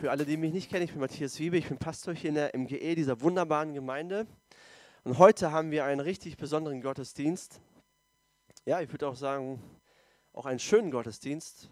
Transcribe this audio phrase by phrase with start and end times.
[0.00, 2.36] Für alle, die mich nicht kennen, ich bin Matthias Wiebe, ich bin Pastor hier in
[2.36, 4.28] der MGE, dieser wunderbaren Gemeinde.
[5.02, 7.60] Und heute haben wir einen richtig besonderen Gottesdienst.
[8.64, 9.60] Ja, ich würde auch sagen,
[10.32, 11.68] auch einen schönen Gottesdienst.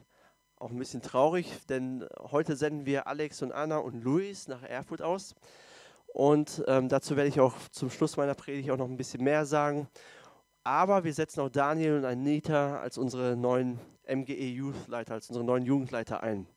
[0.57, 5.03] Auch ein bisschen traurig, denn heute senden wir Alex und Anna und Luis nach Erfurt
[5.03, 5.37] aus.
[6.09, 9.47] Und ähm, dazu werde ich auch zum Schluss meiner Predigt auch noch ein bisschen mehr
[9.47, 9.87] sagen.
[10.65, 15.45] Aber wir setzen auch Daniel und Anita als unsere neuen MGE Youth Leiter, als unsere
[15.45, 16.49] neuen Jugendleiter ein.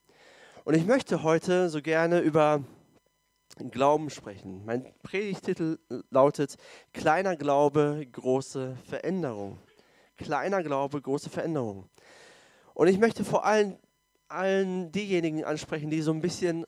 [0.70, 2.64] Und ich möchte heute so gerne über
[3.72, 4.64] Glauben sprechen.
[4.66, 5.80] Mein Predigtitel
[6.12, 6.58] lautet
[6.94, 9.58] Kleiner Glaube, große Veränderung.
[10.16, 11.90] Kleiner Glaube, große Veränderung.
[12.76, 13.78] Und ich möchte vor allem
[14.28, 16.68] allen diejenigen ansprechen, die so ein bisschen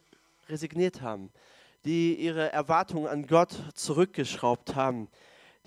[0.49, 1.31] resigniert haben,
[1.85, 5.09] die ihre Erwartungen an Gott zurückgeschraubt haben.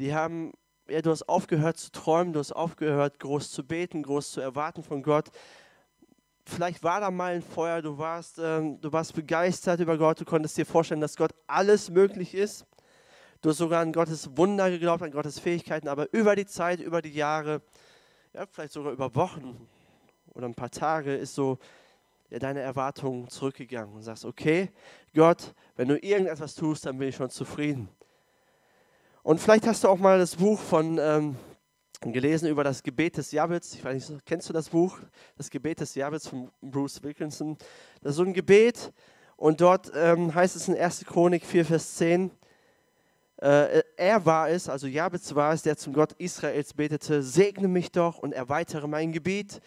[0.01, 0.55] Die haben,
[0.89, 4.83] ja, du hast aufgehört zu träumen, du hast aufgehört, groß zu beten, groß zu erwarten
[4.83, 5.31] von Gott
[6.45, 10.25] vielleicht war da mal ein Feuer, du warst, ähm, du warst begeistert über Gott, du
[10.25, 12.67] konntest dir vorstellen, dass Gott alles möglich ist.
[13.41, 17.03] Du hast sogar an Gottes Wunder geglaubt, an Gottes Fähigkeiten, aber über die Zeit, über
[17.03, 17.61] die Jahre,
[18.33, 19.69] ja, vielleicht sogar über Wochen
[20.35, 21.59] oder ein paar Tage ist so
[22.31, 24.71] ja, deine Erwartung zurückgegangen und sagst, okay,
[25.15, 27.89] Gott, wenn du irgendetwas tust, dann bin ich schon zufrieden.
[29.23, 31.37] Und vielleicht hast du auch mal das Buch von ähm,
[32.13, 33.75] gelesen über das Gebet des Jabez.
[33.75, 34.99] Ich weiß nicht, kennst du das Buch?
[35.37, 37.57] Das Gebet des Jabez von Bruce Wilkinson.
[38.03, 38.93] Das ist so ein Gebet
[39.37, 41.05] und dort ähm, heißt es in 1.
[41.07, 42.31] Chronik 4, Vers 10,
[43.39, 47.91] äh, er war es, also Jabez war es, der zum Gott Israels betete, segne mich
[47.93, 49.61] doch und erweitere mein Gebiet,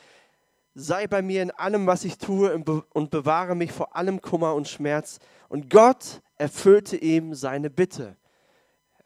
[0.74, 2.54] sei bei mir in allem, was ich tue
[2.94, 5.20] und bewahre mich vor allem Kummer und Schmerz.
[5.50, 8.16] Und Gott erfüllte ihm seine Bitte.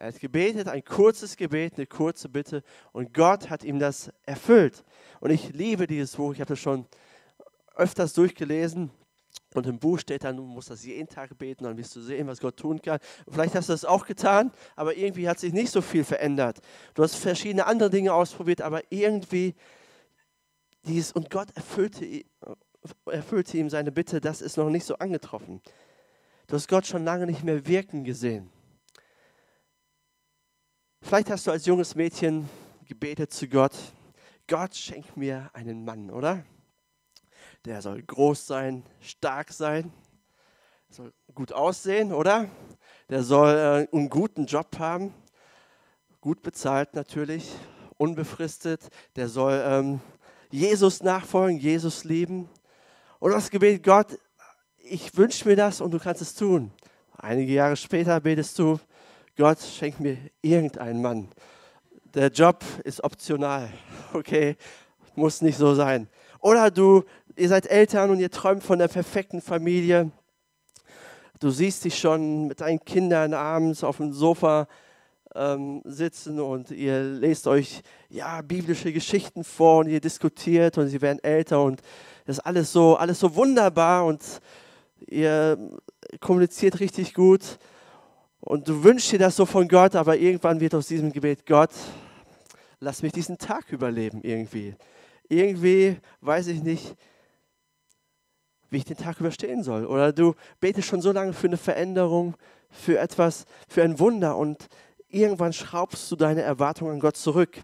[0.02, 4.82] Er hat gebetet, ein kurzes Gebet, eine kurze Bitte und Gott hat ihm das erfüllt.
[5.20, 6.86] Und ich liebe dieses Buch, ich habe das schon
[7.76, 8.90] öfters durchgelesen.
[9.54, 12.26] Und im Buch steht dann, du musst das jeden Tag beten, dann wirst du sehen,
[12.26, 12.98] was Gott tun kann.
[13.30, 16.58] Vielleicht hast du das auch getan, aber irgendwie hat sich nicht so viel verändert.
[16.94, 19.54] Du hast verschiedene andere Dinge ausprobiert, aber irgendwie
[20.84, 22.24] dieses, und Gott erfüllte,
[23.06, 25.62] erfüllte ihm seine Bitte, das ist noch nicht so angetroffen.
[26.48, 28.50] Du hast Gott schon lange nicht mehr wirken gesehen.
[31.04, 32.48] Vielleicht hast du als junges Mädchen
[32.86, 33.72] gebetet zu Gott,
[34.46, 36.44] Gott schenk mir einen Mann, oder?
[37.64, 39.92] Der soll groß sein, stark sein,
[40.88, 42.48] soll gut aussehen, oder?
[43.10, 45.12] Der soll äh, einen guten Job haben,
[46.20, 47.52] gut bezahlt natürlich,
[47.98, 48.88] unbefristet.
[49.16, 50.00] Der soll ähm,
[50.50, 52.48] Jesus nachfolgen, Jesus lieben.
[53.18, 54.18] Und das Gebet, Gott,
[54.78, 56.70] ich wünsche mir das und du kannst es tun.
[57.18, 58.78] Einige Jahre später betest du,
[59.34, 61.28] Gott, schenk mir irgendeinen Mann.
[62.12, 63.70] Der Job ist optional,
[64.12, 64.56] okay?
[65.14, 66.06] Muss nicht so sein.
[66.38, 67.04] Oder du,
[67.34, 70.10] ihr seid Eltern und ihr träumt von der perfekten Familie.
[71.40, 74.68] Du siehst dich schon mit deinen Kindern abends auf dem Sofa
[75.34, 81.00] ähm, sitzen und ihr lest euch ja biblische Geschichten vor und ihr diskutiert und sie
[81.00, 81.80] werden älter und
[82.26, 84.22] das ist alles so alles so wunderbar und
[85.06, 85.56] ihr
[86.20, 87.58] kommuniziert richtig gut
[88.44, 91.70] und du wünschst dir das so von Gott, aber irgendwann wird aus diesem Gebet, Gott,
[92.80, 94.74] lass mich diesen Tag überleben irgendwie.
[95.28, 96.96] Irgendwie weiß ich nicht,
[98.68, 99.86] wie ich den Tag überstehen soll.
[99.86, 102.36] Oder du betest schon so lange für eine Veränderung,
[102.68, 104.68] für etwas, für ein Wunder und
[105.08, 107.62] irgendwann schraubst du deine Erwartungen an Gott zurück.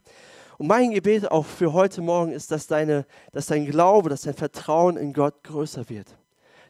[0.59, 4.35] Und mein Gebet auch für heute Morgen ist, dass, deine, dass dein Glaube, dass dein
[4.35, 6.17] Vertrauen in Gott größer wird.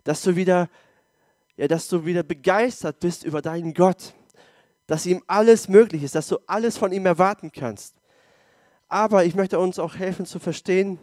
[0.05, 0.69] Dass du wieder
[1.59, 4.15] ja, dass du wieder begeistert bist über deinen Gott,
[4.87, 7.97] dass ihm alles möglich ist, dass du alles von ihm erwarten kannst.
[8.87, 10.99] Aber ich möchte uns auch helfen zu verstehen,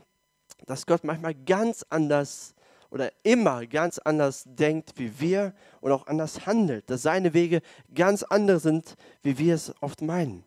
[0.66, 2.56] dass Gott manchmal ganz anders
[2.90, 7.62] oder immer ganz anders denkt wie wir und auch anders handelt, dass seine Wege
[7.94, 10.46] ganz andere sind, wie wir es oft meinen.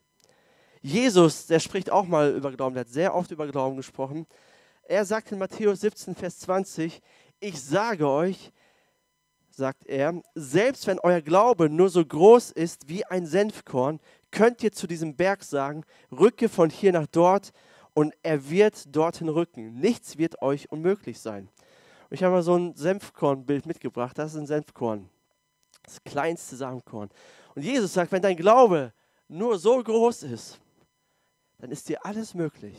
[0.81, 4.26] Jesus, der spricht auch mal über Glauben, der hat sehr oft über Glauben gesprochen.
[4.84, 7.02] Er sagt in Matthäus 17, Vers 20,
[7.40, 8.52] ich sage euch,
[9.58, 14.00] sagt er, selbst wenn euer Glaube nur so groß ist wie ein Senfkorn,
[14.31, 17.52] könnt ihr zu diesem Berg sagen, rücke von hier nach dort
[17.93, 19.75] und er wird dorthin rücken.
[19.81, 21.49] Nichts wird euch unmöglich sein.
[22.08, 24.16] Und ich habe mal so ein Senfkornbild mitgebracht.
[24.16, 25.10] Das ist ein Senfkorn.
[25.82, 27.10] Das kleinste Samenkorn.
[27.55, 28.93] Und Jesus sagt, wenn dein Glaube
[29.26, 30.60] nur so groß ist,
[31.58, 32.76] dann ist dir alles möglich.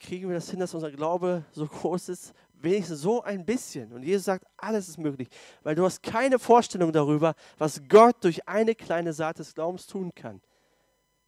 [0.00, 2.34] Kriegen wir das hin, dass unser Glaube so groß ist
[2.64, 3.92] wenigstens so ein bisschen.
[3.92, 5.28] Und Jesus sagt, alles ist möglich,
[5.62, 10.14] weil du hast keine Vorstellung darüber, was Gott durch eine kleine Saat des Glaubens tun
[10.14, 10.40] kann.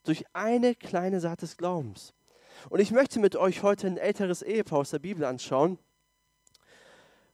[0.04, 2.14] Durch eine kleine Saat des Glaubens.
[2.70, 5.78] Und ich möchte mit euch heute ein älteres Ehepaar aus der Bibel anschauen.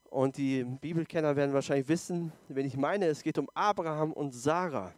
[0.05, 4.93] Und die Bibelkenner werden wahrscheinlich wissen, wenn ich meine, es geht um Abraham und Sarah.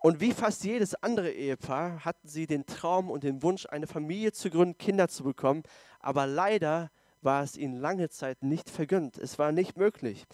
[0.00, 4.32] Und wie fast jedes andere Ehepaar hatten sie den Traum und den Wunsch, eine Familie
[4.32, 5.64] zu gründen, Kinder zu bekommen.
[5.98, 6.90] Aber leider
[7.22, 9.18] war es ihnen lange Zeit nicht vergönnt.
[9.18, 10.26] Es war nicht möglich.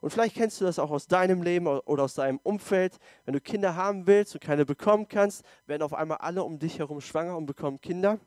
[0.00, 2.98] Und vielleicht kennst du das auch aus deinem Leben oder aus deinem Umfeld.
[3.24, 6.80] Wenn du Kinder haben willst und keine bekommen kannst, werden auf einmal alle um dich
[6.80, 8.18] herum schwanger und bekommen Kinder.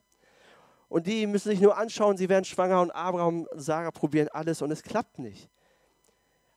[0.87, 4.61] Und die müssen sich nur anschauen, sie werden schwanger und Abraham und Sarah probieren alles
[4.61, 5.49] und es klappt nicht.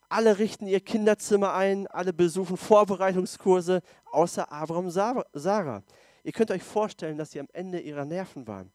[0.09, 4.93] Alle richten ihr Kinderzimmer ein, alle besuchen Vorbereitungskurse, außer Abraham und
[5.33, 5.83] Sarah.
[6.23, 8.71] Ihr könnt euch vorstellen, dass sie am Ende ihrer Nerven waren.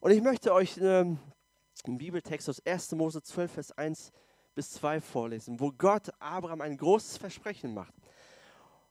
[0.00, 1.18] Und ich möchte euch ähm,
[1.86, 2.92] einen Bibeltext aus 1.
[2.92, 4.12] Mose 12, Vers 1
[4.54, 7.94] bis 2 vorlesen, wo Gott Abraham ein großes Versprechen macht.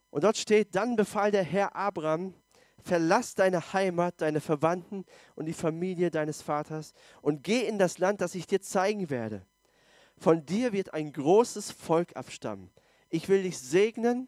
[0.09, 2.33] Und dort steht, dann befahl der Herr Abraham,
[2.83, 5.05] verlass deine Heimat, deine Verwandten
[5.35, 9.45] und die Familie deines Vaters und geh in das Land, das ich dir zeigen werde.
[10.17, 12.69] Von dir wird ein großes Volk abstammen.
[13.09, 14.27] Ich will dich segnen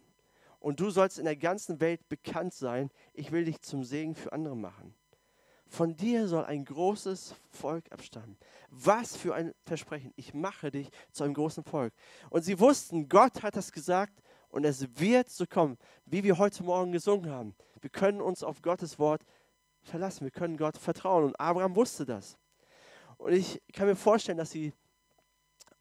[0.59, 2.89] und du sollst in der ganzen Welt bekannt sein.
[3.13, 4.95] Ich will dich zum Segen für andere machen.
[5.75, 8.37] Von dir soll ein großes Volk abstammen.
[8.69, 10.13] Was für ein Versprechen.
[10.15, 11.93] Ich mache dich zu einem großen Volk.
[12.29, 16.63] Und sie wussten, Gott hat das gesagt und es wird so kommen, wie wir heute
[16.63, 17.55] Morgen gesungen haben.
[17.81, 19.25] Wir können uns auf Gottes Wort
[19.81, 20.23] verlassen.
[20.23, 21.25] Wir können Gott vertrauen.
[21.25, 22.37] Und Abraham wusste das.
[23.17, 24.71] Und ich kann mir vorstellen, dass sie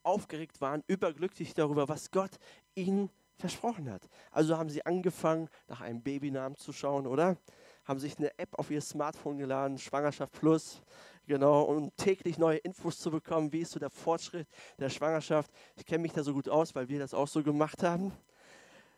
[0.03, 2.33] aufgeregt waren, überglücklich darüber, was Gott
[2.75, 4.09] ihnen versprochen hat.
[4.33, 7.37] Also haben sie angefangen, nach einem Babynamen zu schauen, oder?
[7.85, 10.81] Haben sich eine App auf ihr Smartphone geladen, Schwangerschaft Plus,
[11.27, 13.53] genau, um täglich neue Infos zu bekommen.
[13.53, 14.49] Wie ist so der Fortschritt
[14.79, 15.51] der Schwangerschaft?
[15.77, 18.13] Ich kenne mich da so gut aus, weil wir das auch so gemacht haben.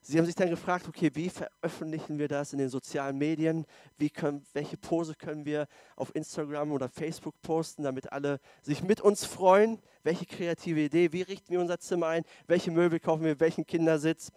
[0.08, 3.66] Sie haben sich dann gefragt, okay, wie veröffentlichen wir das in den sozialen Medien?
[3.98, 5.66] Wie können, welche Pose können wir
[5.96, 9.80] auf Instagram oder Facebook posten, damit alle sich mit uns freuen?
[10.04, 11.12] Welche kreative Idee?
[11.12, 12.24] Wie richten wir unser Zimmer ein?
[12.46, 13.40] Welche Möbel kaufen wir?
[13.40, 14.30] Welchen Kindersitz?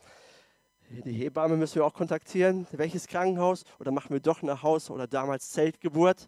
[0.90, 2.68] Die Hebamme müssen wir auch kontaktieren.
[2.72, 3.64] Welches Krankenhaus?
[3.80, 6.28] Oder machen wir doch eine Haus- oder damals Zeltgeburt?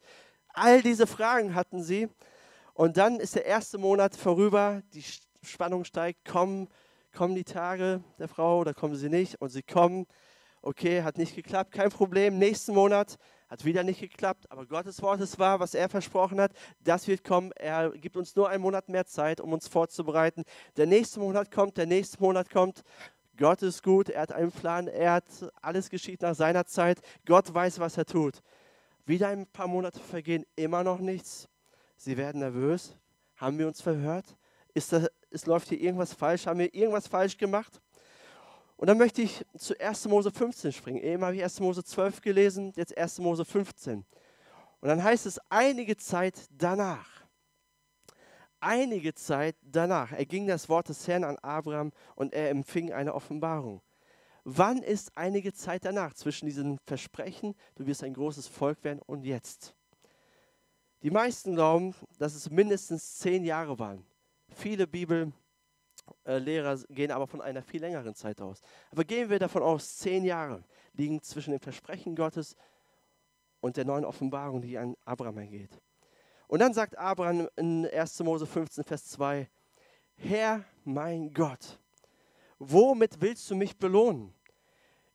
[0.53, 2.07] All diese Fragen hatten sie.
[2.73, 5.03] Und dann ist der erste Monat vorüber, die
[5.41, 6.67] Spannung steigt, kommen
[7.13, 9.41] kommen die Tage der Frau oder kommen sie nicht?
[9.41, 10.05] Und sie kommen,
[10.61, 12.37] okay, hat nicht geklappt, kein Problem.
[12.37, 13.17] Nächsten Monat
[13.49, 17.23] hat wieder nicht geklappt, aber Gottes Wort ist wahr, was er versprochen hat, das wird
[17.23, 17.51] kommen.
[17.53, 20.43] Er gibt uns nur einen Monat mehr Zeit, um uns vorzubereiten.
[20.77, 22.83] Der nächste Monat kommt, der nächste Monat kommt.
[23.41, 25.25] Gott ist gut, er hat einen Plan, er hat
[25.63, 27.01] alles geschieht nach seiner Zeit.
[27.25, 28.43] Gott weiß, was er tut.
[29.07, 31.49] Wieder ein paar Monate vergehen, immer noch nichts.
[31.97, 32.95] Sie werden nervös.
[33.38, 34.38] Haben wir uns verhört?
[34.75, 37.81] Ist das, es läuft hier irgendwas falsch, haben wir irgendwas falsch gemacht?
[38.77, 40.06] Und dann möchte ich zu 1.
[40.06, 41.01] Mose 15 springen.
[41.01, 41.61] Eben habe ich 1.
[41.61, 43.18] Mose 12 gelesen, jetzt 1.
[43.18, 44.06] Mose 15.
[44.81, 47.20] Und dann heißt es einige Zeit danach.
[48.63, 53.81] Einige Zeit danach erging das Wort des Herrn an Abraham und er empfing eine Offenbarung.
[54.44, 59.23] Wann ist einige Zeit danach zwischen diesen Versprechen, du wirst ein großes Volk werden und
[59.23, 59.75] jetzt?
[61.01, 64.06] Die meisten glauben, dass es mindestens zehn Jahre waren.
[64.49, 65.33] Viele Bibellehrer
[66.89, 68.61] gehen aber von einer viel längeren Zeit aus.
[68.91, 70.63] Aber gehen wir davon aus, zehn Jahre
[70.94, 72.56] liegen zwischen dem Versprechen Gottes
[73.59, 75.81] und der neuen Offenbarung, die an Abraham ergeht.
[76.51, 78.19] Und dann sagt Abraham in 1.
[78.23, 79.49] Mose 15, Vers 2,
[80.17, 81.79] Herr mein Gott,
[82.59, 84.33] womit willst du mich belohnen?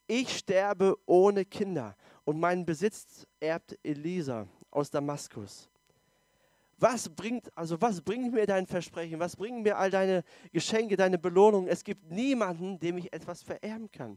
[0.06, 5.68] Ich sterbe ohne Kinder und meinen Besitz erbt Elisa aus Damaskus.
[6.78, 9.20] Was bringt, also was bringt mir dein Versprechen?
[9.20, 10.24] Was bringen mir all deine
[10.54, 11.68] Geschenke, deine Belohnungen?
[11.68, 14.16] Es gibt niemanden, dem ich etwas vererben kann.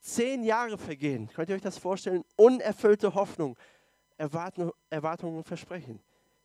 [0.00, 1.28] Zehn Jahre vergehen.
[1.34, 2.24] Könnt ihr euch das vorstellen?
[2.36, 3.54] Unerfüllte Hoffnung,
[4.16, 6.00] Erwartung, Erwartungen und Versprechen.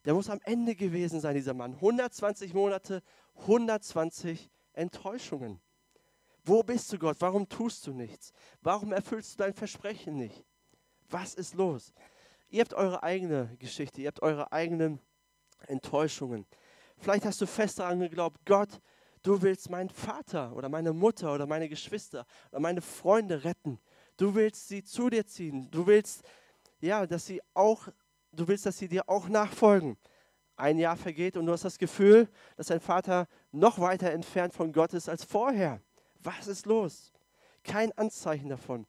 [0.07, 1.73] Der muss am Ende gewesen sein, dieser Mann.
[1.73, 3.03] 120 Monate,
[3.39, 5.59] 120 Enttäuschungen.
[6.45, 7.17] Wo bist du, Gott?
[7.19, 8.31] Warum tust du nichts?
[8.61, 10.45] Warum erfüllst du dein Versprechen nicht?
[11.09, 11.93] Was ist los?
[12.47, 15.01] Ihr habt eure eigene Geschichte, ihr habt eure eigenen
[15.67, 16.45] Enttäuschungen.
[16.99, 18.79] Vielleicht hast du fest daran geglaubt, Gott,
[19.23, 23.77] du willst meinen Vater oder meine Mutter oder meine Geschwister oder meine Freunde retten.
[24.15, 25.69] Du willst sie zu dir ziehen.
[25.69, 26.23] Du willst,
[26.79, 27.89] ja, dass sie auch,
[28.31, 29.97] du willst, dass sie dir auch nachfolgen.
[30.55, 34.71] Ein Jahr vergeht und du hast das Gefühl, dass dein Vater noch weiter entfernt von
[34.71, 35.81] Gott ist als vorher.
[36.19, 37.13] Was ist los?
[37.63, 38.87] Kein Anzeichen davon,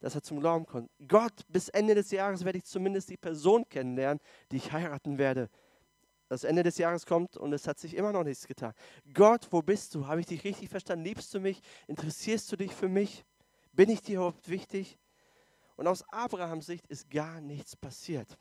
[0.00, 0.90] dass er zum Glauben kommt.
[1.08, 4.20] Gott, bis Ende des Jahres werde ich zumindest die Person kennenlernen,
[4.52, 5.50] die ich heiraten werde
[6.30, 8.72] das Ende des Jahres kommt und es hat sich immer noch nichts getan.
[9.12, 10.06] Gott, wo bist du?
[10.06, 11.04] Habe ich dich richtig verstanden?
[11.04, 11.60] Liebst du mich?
[11.88, 13.24] Interessierst du dich für mich?
[13.72, 14.96] Bin ich dir überhaupt wichtig?
[15.74, 18.38] Und aus Abrahams Sicht ist gar nichts passiert.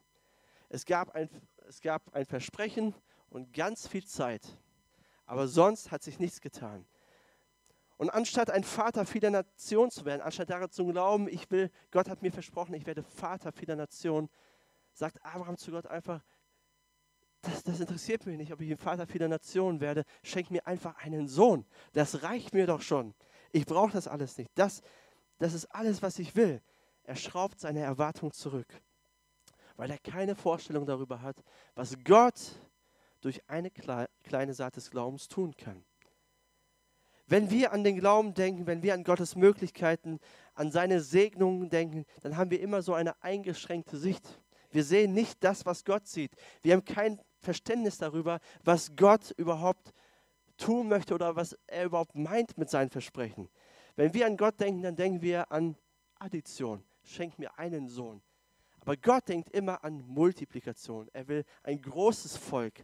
[0.70, 1.30] Es gab ein,
[1.68, 2.96] es gab ein Versprechen
[3.30, 4.58] und ganz viel Zeit.
[5.26, 6.86] Aber sonst hat sich nichts getan.
[7.98, 12.08] Und anstatt ein Vater vieler Nationen zu werden, anstatt daran zu glauben, ich will, Gott
[12.08, 14.30] hat mir versprochen, ich werde Vater vieler Nationen,
[14.94, 16.24] sagt Abraham zu Gott einfach,
[17.42, 20.04] das, das, interessiert mich nicht, ob ich ein Vater vieler Nationen werde.
[20.24, 21.66] Schenk mir einfach einen Sohn.
[21.94, 23.14] Das reicht mir doch schon.
[23.52, 24.52] Ich brauche das alles nicht.
[24.56, 24.82] Das,
[25.38, 26.62] das ist alles, was ich will.
[27.04, 28.82] Er schraubt seine Erwartung zurück,
[29.80, 31.42] weil er keine Vorstellung darüber hat,
[31.74, 32.36] was Gott
[33.22, 35.86] durch eine kleine Saat des Glaubens tun kann.
[37.28, 40.20] Wenn wir an den Glauben denken, wenn wir an Gottes Möglichkeiten,
[40.54, 44.42] an seine Segnungen denken, dann haben wir immer so eine eingeschränkte Sicht.
[44.70, 46.34] Wir sehen nicht das, was Gott sieht.
[46.62, 49.94] Wir haben kein Verständnis darüber, was Gott überhaupt
[50.58, 53.48] tun möchte oder was er überhaupt meint mit seinen Versprechen.
[53.96, 55.78] Wenn wir an Gott denken, dann denken wir an
[56.16, 56.84] Addition.
[57.02, 58.22] Schenk mir einen Sohn.
[58.90, 61.10] Aber Gott denkt immer an Multiplikation.
[61.14, 62.84] Er will ein großes Volk.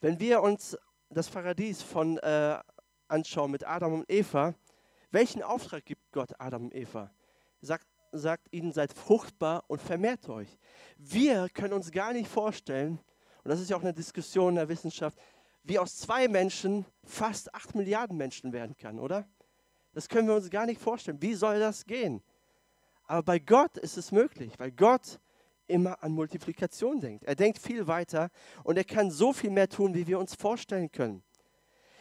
[0.00, 0.74] Wenn wir uns
[1.10, 2.58] das Paradies von äh,
[3.08, 4.54] anschauen mit Adam und Eva,
[5.10, 7.10] welchen Auftrag gibt Gott Adam und Eva?
[7.60, 10.56] Sagt, sagt ihnen, seid fruchtbar und vermehrt euch.
[10.96, 13.00] Wir können uns gar nicht vorstellen,
[13.44, 15.18] und das ist ja auch eine Diskussion in der Wissenschaft,
[15.62, 19.28] wie aus zwei Menschen fast acht Milliarden Menschen werden kann, oder?
[19.92, 21.20] Das können wir uns gar nicht vorstellen.
[21.20, 22.22] Wie soll das gehen?
[23.12, 25.20] Aber bei Gott ist es möglich, weil Gott
[25.66, 27.24] immer an Multiplikation denkt.
[27.24, 28.30] Er denkt viel weiter
[28.64, 31.22] und er kann so viel mehr tun, wie wir uns vorstellen können.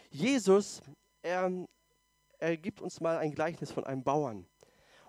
[0.10, 0.82] Jesus,
[1.22, 1.52] er,
[2.38, 4.48] er gibt uns mal ein Gleichnis von einem Bauern.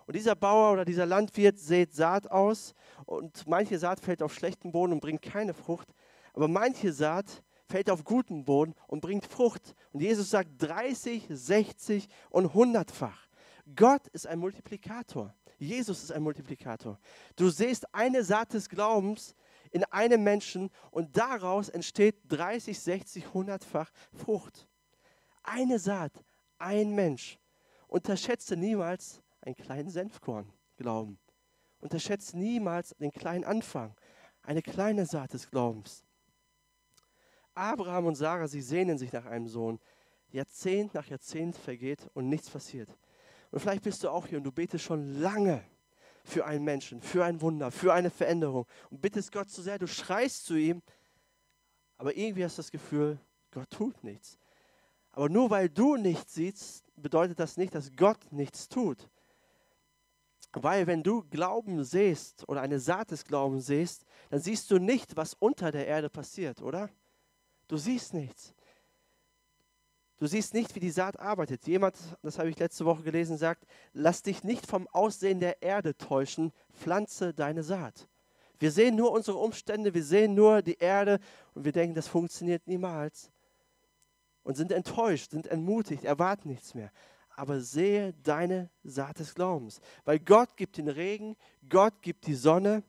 [0.05, 2.73] Und dieser Bauer oder dieser Landwirt sät Saat aus
[3.05, 5.87] und manche Saat fällt auf schlechten Boden und bringt keine Frucht,
[6.33, 9.73] aber manche Saat fällt auf guten Boden und bringt Frucht.
[9.93, 13.29] Und Jesus sagt 30, 60 und 100-fach.
[13.73, 15.33] Gott ist ein Multiplikator.
[15.63, 16.99] Jesus ist ein Multiplikator.
[17.35, 19.35] Du siehst eine Saat des Glaubens
[19.71, 24.67] in einem Menschen und daraus entsteht 30, 60, 100-fach Frucht.
[25.41, 26.13] Eine Saat,
[26.57, 27.39] ein Mensch.
[27.87, 31.19] Unterschätze niemals einen kleinen Senfkorn glauben.
[31.79, 33.95] Unterschätze niemals den kleinen Anfang,
[34.41, 36.03] eine kleine Saat des Glaubens.
[37.53, 39.79] Abraham und Sarah, sie sehnen sich nach einem Sohn.
[40.29, 42.89] Jahrzehnt nach Jahrzehnt vergeht und nichts passiert.
[43.53, 45.63] Und vielleicht bist du auch hier und du betest schon lange
[46.23, 49.85] für einen Menschen, für ein Wunder, für eine Veränderung und bittest Gott so sehr, du
[49.85, 50.81] schreist zu ihm,
[51.97, 53.19] aber irgendwie hast du das Gefühl,
[53.51, 54.39] Gott tut nichts.
[55.11, 59.07] Aber nur weil du nichts siehst, bedeutet das nicht, dass Gott nichts tut.
[60.53, 65.15] Weil wenn du Glauben siehst oder eine Saat des Glaubens siehst, dann siehst du nicht,
[65.15, 66.89] was unter der Erde passiert, oder?
[67.67, 68.55] Du siehst nichts.
[70.23, 71.67] Du siehst nicht, wie die Saat arbeitet.
[71.67, 75.97] Jemand, das habe ich letzte Woche gelesen, sagt, lass dich nicht vom Aussehen der Erde
[75.97, 78.07] täuschen, pflanze deine Saat.
[78.57, 81.19] Wir sehen nur unsere Umstände, wir sehen nur die Erde
[81.55, 83.33] und wir denken, das funktioniert niemals.
[84.43, 86.93] Und sind enttäuscht, sind entmutigt, erwarten nichts mehr.
[87.35, 89.81] Aber sehe deine Saat des Glaubens.
[90.05, 91.35] Weil Gott gibt den Regen,
[91.67, 92.83] Gott gibt die Sonne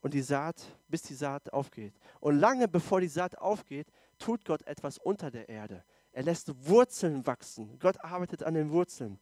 [0.00, 1.92] und die Saat, bis die Saat aufgeht.
[2.20, 5.84] Und lange bevor die Saat aufgeht, tut Gott etwas unter der Erde.
[6.14, 7.76] Er lässt Wurzeln wachsen.
[7.80, 9.18] Gott arbeitet an den Wurzeln.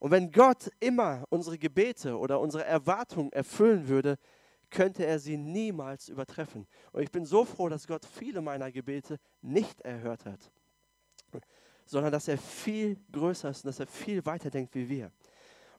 [0.00, 4.18] Und wenn Gott immer unsere Gebete oder unsere Erwartungen erfüllen würde,
[4.68, 6.66] könnte er sie niemals übertreffen.
[6.90, 10.50] Und ich bin so froh, dass Gott viele meiner Gebete nicht erhört hat,
[11.84, 15.12] sondern dass er viel größer ist und dass er viel weiter denkt wie wir.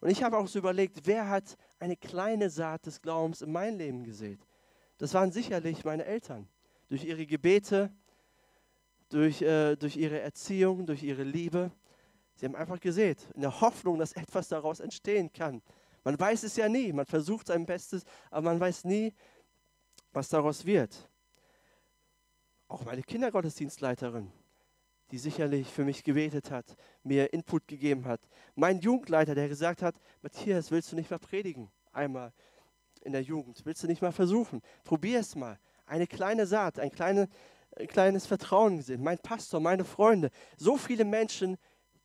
[0.00, 3.76] Und ich habe auch so überlegt, wer hat eine kleine Saat des Glaubens in mein
[3.76, 4.40] Leben gesät?
[4.96, 6.48] Das waren sicherlich meine Eltern.
[6.88, 7.92] Durch ihre Gebete,
[9.08, 11.70] durch, äh, durch ihre Erziehung, durch ihre Liebe.
[12.34, 15.62] Sie haben einfach gesät, in der Hoffnung, dass etwas daraus entstehen kann.
[16.04, 19.12] Man weiß es ja nie, man versucht sein Bestes, aber man weiß nie,
[20.12, 21.10] was daraus wird.
[22.68, 24.30] Auch meine Kindergottesdienstleiterin,
[25.10, 28.20] die sicherlich für mich gebetet hat, mir Input gegeben hat.
[28.54, 31.70] Mein Jugendleiter, der gesagt hat, Matthias, willst du nicht mal predigen?
[31.92, 32.32] Einmal
[33.02, 33.64] in der Jugend.
[33.64, 34.60] Willst du nicht mal versuchen?
[34.84, 35.58] Probier es mal.
[35.86, 37.28] Eine kleine Saat, ein kleine, ein
[37.86, 39.02] kleines Vertrauen gesehen.
[39.02, 41.56] Mein Pastor, meine Freunde, so viele Menschen,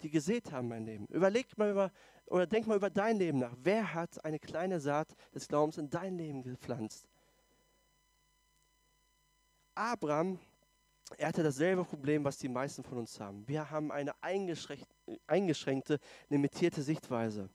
[0.02, 1.08] die gesät haben mein Leben.
[1.08, 1.92] Überleg mal über,
[2.26, 3.56] oder denk mal über dein Leben nach.
[3.62, 7.08] Wer hat eine kleine Saat des Glaubens in dein Leben gepflanzt?
[9.76, 10.40] Abraham,
[11.18, 13.48] er hatte dasselbe Problem, was die meisten von uns haben.
[13.48, 14.14] Wir haben eine
[15.28, 16.00] eingeschränkte,
[16.30, 17.50] limitierte Sichtweise.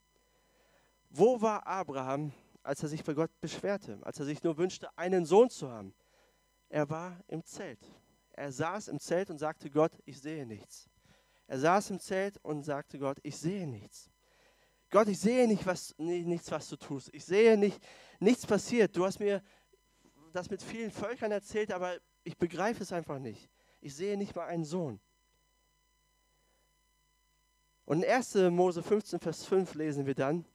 [1.09, 5.25] Wo war Abraham, als er sich bei Gott beschwerte, als er sich nur wünschte, einen
[5.25, 5.93] Sohn zu haben?
[6.69, 7.79] Er war im Zelt.
[8.39, 10.89] Er saß im Zelt und sagte Gott, ich sehe nichts.
[11.45, 14.09] Er saß im Zelt und sagte Gott, ich sehe nichts.
[14.89, 17.13] Gott, ich sehe nicht, was, nichts, was du tust.
[17.13, 17.85] Ich sehe nicht,
[18.17, 18.95] nichts passiert.
[18.95, 19.43] Du hast mir
[20.31, 23.49] das mit vielen Völkern erzählt, aber ich begreife es einfach nicht.
[23.81, 25.01] Ich sehe nicht mal einen Sohn.
[27.83, 28.35] Und in 1.
[28.51, 30.45] Mose 15, Vers 5 lesen wir dann,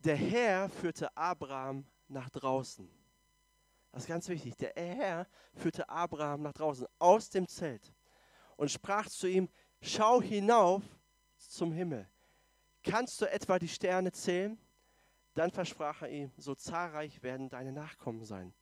[0.00, 2.90] der Herr führte Abraham nach draußen.
[3.94, 4.56] Das ist ganz wichtig.
[4.56, 7.94] Der Herr führte Abraham nach draußen aus dem Zelt
[8.56, 9.48] und sprach zu ihm,
[9.80, 10.82] schau hinauf
[11.36, 12.10] zum Himmel.
[12.82, 14.58] Kannst du etwa die Sterne zählen?
[15.34, 18.52] Dann versprach er ihm, so zahlreich werden deine Nachkommen sein.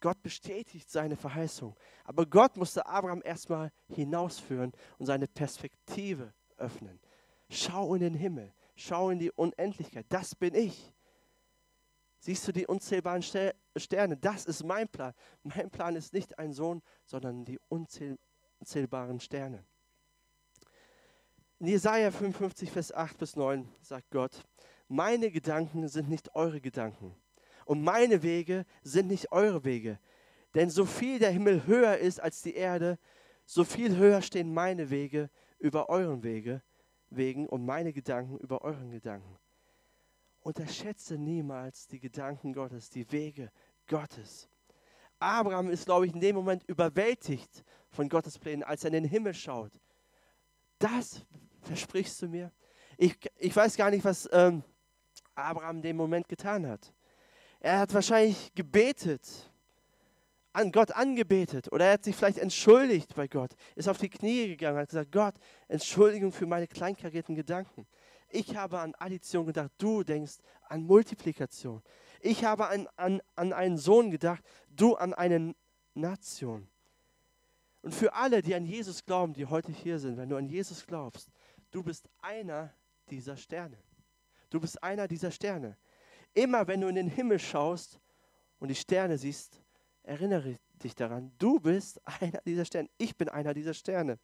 [0.00, 1.74] Gott bestätigt seine Verheißung.
[2.04, 7.00] Aber Gott musste Abraham erstmal hinausführen und seine Perspektive öffnen.
[7.48, 10.04] Schau in den Himmel, schau in die Unendlichkeit.
[10.10, 10.92] Das bin ich.
[12.24, 14.16] Siehst du die unzählbaren Sterne?
[14.16, 15.12] Das ist mein Plan.
[15.42, 19.64] Mein Plan ist nicht ein Sohn, sondern die unzählbaren Sterne.
[21.58, 24.40] In Jesaja 55, Vers 8 bis 9 sagt Gott:
[24.86, 27.12] Meine Gedanken sind nicht eure Gedanken
[27.64, 29.98] und meine Wege sind nicht eure Wege.
[30.54, 33.00] Denn so viel der Himmel höher ist als die Erde,
[33.46, 36.62] so viel höher stehen meine Wege über euren Wege,
[37.10, 39.40] wegen und meine Gedanken über euren Gedanken.
[40.42, 43.50] Unterschätze niemals die Gedanken Gottes, die Wege
[43.86, 44.48] Gottes.
[45.18, 49.04] Abraham ist, glaube ich, in dem Moment überwältigt von Gottes Plänen, als er in den
[49.04, 49.72] Himmel schaut.
[50.78, 51.24] Das
[51.60, 52.50] versprichst du mir?
[52.98, 54.64] Ich, ich weiß gar nicht, was ähm,
[55.34, 56.92] Abraham in dem Moment getan hat.
[57.60, 59.52] Er hat wahrscheinlich gebetet,
[60.52, 64.48] an Gott angebetet oder er hat sich vielleicht entschuldigt bei Gott, ist auf die Knie
[64.48, 65.34] gegangen, hat gesagt, Gott,
[65.68, 67.86] Entschuldigung für meine kleinkarierten Gedanken.
[68.34, 71.82] Ich habe an Addition gedacht, du denkst an Multiplikation.
[72.20, 75.54] Ich habe an, an, an einen Sohn gedacht, du an eine
[75.92, 76.66] Nation.
[77.82, 80.86] Und für alle, die an Jesus glauben, die heute hier sind, wenn du an Jesus
[80.86, 81.30] glaubst,
[81.72, 82.72] du bist einer
[83.10, 83.76] dieser Sterne.
[84.48, 85.76] Du bist einer dieser Sterne.
[86.32, 88.00] Immer wenn du in den Himmel schaust
[88.60, 89.60] und die Sterne siehst,
[90.04, 92.88] erinnere dich daran, du bist einer dieser Sterne.
[92.96, 94.18] Ich bin einer dieser Sterne,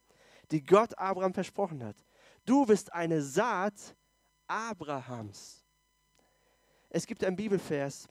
[0.50, 1.96] die Gott Abraham versprochen hat.
[2.46, 3.96] Du bist eine Saat
[4.48, 5.64] Abrahams.
[6.90, 8.08] Es gibt ein Bibelvers,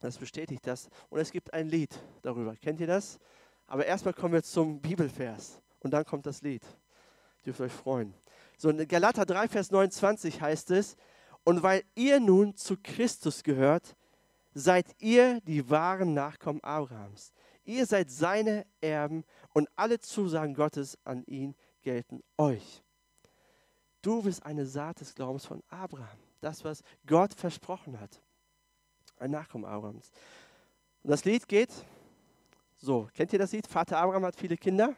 [0.00, 2.56] das bestätigt das, und es gibt ein Lied darüber.
[2.56, 3.18] Kennt ihr das?
[3.66, 6.62] Aber erstmal kommen wir zum Bibelvers und dann kommt das Lied.
[7.44, 8.14] Dürft euch freuen.
[8.58, 10.96] So in Galater 3, Vers 29 heißt es,
[11.44, 13.94] und weil ihr nun zu Christus gehört,
[14.54, 17.32] seid ihr die wahren Nachkommen Abrahams.
[17.64, 22.82] Ihr seid seine Erben und alle Zusagen Gottes an ihn gelten euch.
[24.06, 26.20] Du bist eine Saat des Glaubens von Abraham.
[26.40, 28.22] Das, was Gott versprochen hat.
[29.18, 30.12] Ein Nachkommen Abrahams.
[31.02, 31.72] Und das Lied geht
[32.76, 33.08] so.
[33.14, 33.66] Kennt ihr das Lied?
[33.66, 34.94] Vater Abraham hat viele Kinder.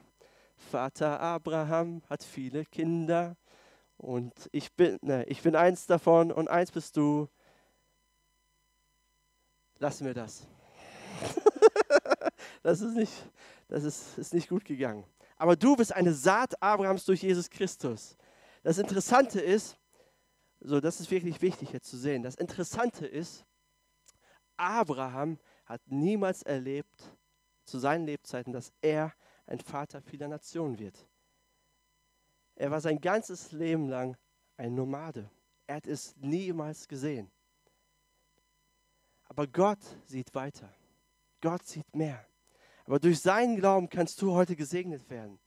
[0.70, 3.34] Vater Abraham hat viele Kinder.
[3.96, 7.30] Und ich bin, ne, ich bin eins davon und eins bist du.
[9.78, 10.46] Lassen wir das.
[12.62, 13.14] das ist nicht,
[13.68, 15.02] das ist, ist nicht gut gegangen.
[15.38, 18.14] Aber du bist eine Saat Abrahams durch Jesus Christus.
[18.62, 19.78] Das Interessante ist,
[20.60, 22.22] so das ist wirklich wichtig jetzt zu sehen.
[22.22, 23.44] Das Interessante ist,
[24.56, 27.16] Abraham hat niemals erlebt
[27.64, 29.12] zu seinen Lebzeiten, dass er
[29.46, 31.06] ein Vater vieler Nationen wird.
[32.56, 34.16] Er war sein ganzes Leben lang
[34.56, 35.30] ein Nomade.
[35.66, 37.30] Er hat es niemals gesehen.
[39.26, 40.74] Aber Gott sieht weiter.
[41.40, 42.26] Gott sieht mehr.
[42.84, 45.38] Aber durch seinen Glauben kannst du heute gesegnet werden.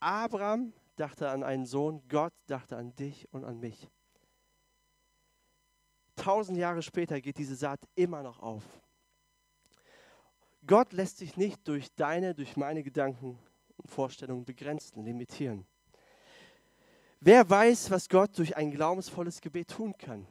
[0.00, 3.88] Abraham dachte an einen Sohn, Gott dachte an dich und an mich.
[6.14, 8.62] Tausend Jahre später geht diese Saat immer noch auf.
[10.66, 13.38] Gott lässt sich nicht durch deine, durch meine Gedanken
[13.78, 15.66] und Vorstellungen begrenzen, limitieren.
[17.20, 20.26] Wer weiß, was Gott durch ein glaubensvolles Gebet tun kann?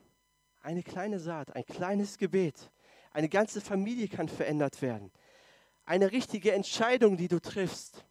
[0.61, 2.71] Eine kleine Saat, ein kleines Gebet.
[3.11, 5.11] Eine ganze Familie kann verändert werden.
[5.85, 8.05] Eine richtige Entscheidung, die du triffst,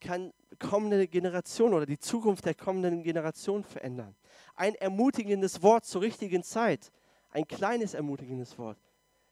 [0.00, 4.14] kann kommende Generation oder die Zukunft der kommenden Generation verändern.
[4.54, 6.90] Ein ermutigendes Wort zur richtigen Zeit,
[7.30, 8.78] ein kleines ermutigendes Wort,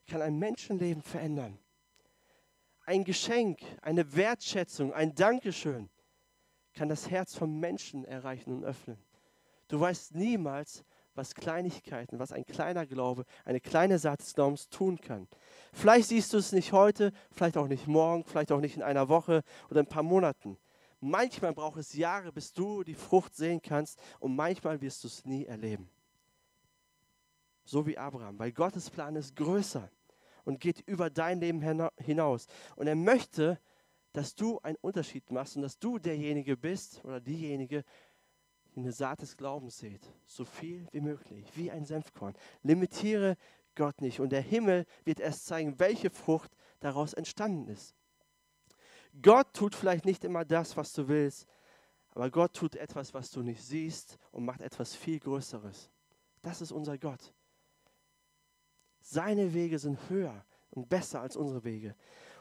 [0.07, 1.59] kann ein Menschenleben verändern.
[2.85, 5.89] Ein Geschenk, eine Wertschätzung, ein Dankeschön
[6.75, 8.99] kann das Herz vom Menschen erreichen und öffnen.
[9.69, 10.85] Du weißt niemals,
[11.17, 15.27] was Kleinigkeiten, was ein kleiner Glaube, eine kleine Saat des Glaubens tun kann.
[15.73, 19.09] Vielleicht siehst du es nicht heute, vielleicht auch nicht morgen, vielleicht auch nicht in einer
[19.09, 20.59] Woche oder ein paar Monaten.
[21.01, 25.25] Manchmal braucht es Jahre, bis du die Frucht sehen kannst und manchmal wirst du es
[25.25, 25.89] nie erleben.
[27.65, 29.91] So wie Abraham, weil Gottes Plan ist größer
[30.45, 31.61] und geht über dein Leben
[31.99, 32.47] hinaus.
[32.77, 33.61] Und er möchte,
[34.13, 37.85] dass du einen Unterschied machst und dass du derjenige bist oder diejenige,
[38.75, 40.11] die eine Saat des Glaubens sieht.
[40.27, 42.35] So viel wie möglich, wie ein Senfkorn.
[42.63, 43.37] Limitiere
[43.75, 47.95] Gott nicht und der Himmel wird erst zeigen, welche Frucht daraus entstanden ist.
[49.23, 51.47] Gott tut vielleicht nicht immer das, was du willst,
[52.11, 55.91] aber Gott tut etwas, was du nicht siehst und macht etwas viel Größeres.
[56.43, 57.33] Das ist unser Gott.
[59.01, 61.95] Seine Wege sind höher und besser als unsere Wege.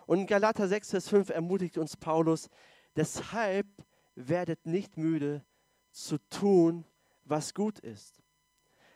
[0.05, 2.49] Und in Galater 6, Vers 5 ermutigt uns Paulus,
[2.95, 3.67] deshalb
[4.15, 5.43] werdet nicht müde
[5.91, 6.85] zu tun,
[7.23, 8.21] was gut ist.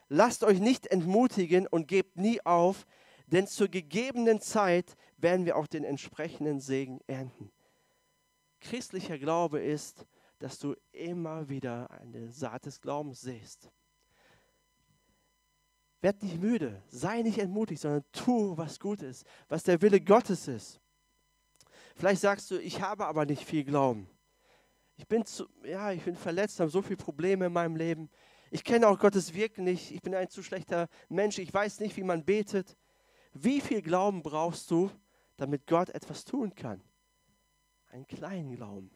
[0.07, 2.85] Lasst euch nicht entmutigen und gebt nie auf,
[3.27, 7.51] denn zur gegebenen Zeit werden wir auch den entsprechenden Segen ernten.
[8.59, 10.05] Christlicher Glaube ist,
[10.39, 13.69] dass du immer wieder eine Saat des Glaubens säst.
[16.01, 20.47] Werd nicht müde, sei nicht entmutigt, sondern tu, was gut ist, was der Wille Gottes
[20.47, 20.79] ist.
[21.95, 24.09] Vielleicht sagst du, ich habe aber nicht viel Glauben.
[24.95, 28.09] Ich bin, zu, ja, ich bin verletzt, habe so viele Probleme in meinem Leben.
[28.51, 29.91] Ich kenne auch Gottes Wirken nicht.
[29.91, 31.37] Ich bin ein zu schlechter Mensch.
[31.37, 32.77] Ich weiß nicht, wie man betet.
[33.33, 34.89] Wie viel Glauben brauchst du,
[35.37, 36.81] damit Gott etwas tun kann?
[37.89, 38.89] Einen kleinen Glauben.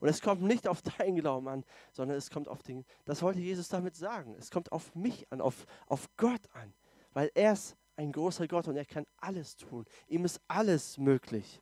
[0.00, 3.40] Und es kommt nicht auf deinen Glauben an, sondern es kommt auf den, das wollte
[3.40, 6.72] Jesus damit sagen, es kommt auf mich an, auf, auf Gott an,
[7.12, 9.84] weil er ist ein großer Gott und er kann alles tun.
[10.06, 11.60] Ihm ist alles möglich.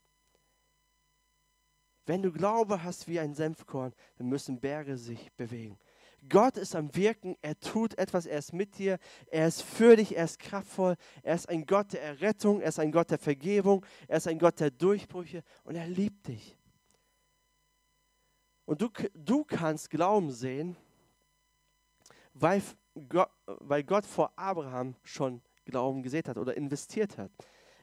[2.04, 5.78] Wenn du Glaube hast wie ein Senfkorn, dann müssen Berge sich bewegen.
[6.28, 10.16] Gott ist am Wirken, er tut etwas, er ist mit dir, er ist für dich,
[10.16, 13.84] er ist kraftvoll, er ist ein Gott der Errettung, er ist ein Gott der Vergebung,
[14.08, 16.56] er ist ein Gott der Durchbrüche und er liebt dich.
[18.64, 20.76] Und du, du kannst Glauben sehen,
[22.34, 22.62] weil
[23.08, 27.30] Gott, weil Gott vor Abraham schon Glauben gesät hat oder investiert hat.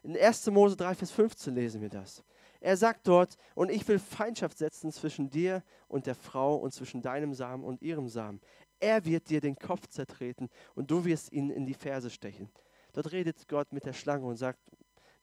[0.03, 0.47] In 1.
[0.47, 2.23] Mose 3, Vers 15 lesen wir das.
[2.63, 7.01] Er sagt dort, und ich will Feindschaft setzen zwischen dir und der Frau und zwischen
[7.01, 8.39] deinem Samen und ihrem Samen.
[8.79, 12.49] Er wird dir den Kopf zertreten und du wirst ihn in die Ferse stechen.
[12.93, 14.61] Dort redet Gott mit der Schlange und sagt,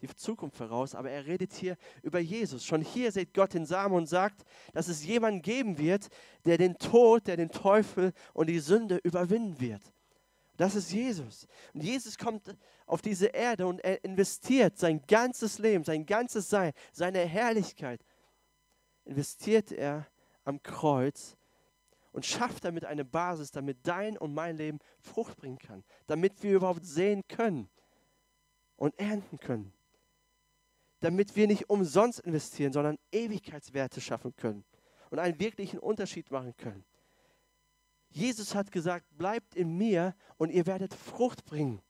[0.03, 2.63] die Zukunft voraus, aber er redet hier über Jesus.
[2.63, 6.09] Schon hier sieht Gott den Samen und sagt, dass es jemanden geben wird,
[6.45, 9.95] der den Tod, der den Teufel und die Sünde überwinden wird.
[10.61, 11.47] Das ist Jesus.
[11.73, 12.55] Und Jesus kommt
[12.87, 18.05] auf diese Erde und er investiert sein ganzes Leben, sein ganzes Sein, seine Herrlichkeit,
[19.05, 20.07] investiert er
[20.45, 21.37] am Kreuz
[22.13, 26.57] und schafft damit eine Basis, damit dein und mein Leben Frucht bringen kann, damit wir
[26.57, 27.71] überhaupt sehen können
[28.77, 29.73] und ernten können
[31.01, 34.65] damit wir nicht umsonst investieren, sondern Ewigkeitswerte schaffen können
[35.11, 36.85] und einen wirklichen Unterschied machen können.
[38.11, 41.81] Jesus hat gesagt, bleibt in mir und ihr werdet Frucht bringen.